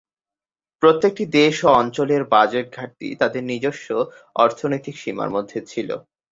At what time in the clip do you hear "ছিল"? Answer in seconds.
5.67-5.89